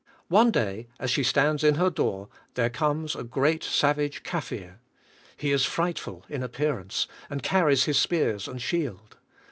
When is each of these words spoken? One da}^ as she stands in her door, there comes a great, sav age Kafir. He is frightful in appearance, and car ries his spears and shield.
One 0.29 0.51
da}^ 0.51 0.87
as 0.99 1.11
she 1.11 1.21
stands 1.21 1.63
in 1.63 1.75
her 1.75 1.91
door, 1.91 2.27
there 2.55 2.71
comes 2.71 3.15
a 3.15 3.23
great, 3.23 3.63
sav 3.63 3.99
age 3.99 4.23
Kafir. 4.23 4.79
He 5.37 5.51
is 5.51 5.63
frightful 5.65 6.25
in 6.27 6.41
appearance, 6.41 7.07
and 7.29 7.43
car 7.43 7.67
ries 7.67 7.83
his 7.83 7.99
spears 7.99 8.47
and 8.47 8.59
shield. 8.59 9.17